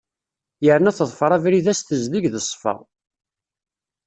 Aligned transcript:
Yerna 0.65 0.91
teḍfer 0.97 1.31
abrid-a 1.37 1.73
s 1.79 1.81
tezdeg 1.81 2.25
d 2.33 2.35
ssfa. 2.43 2.73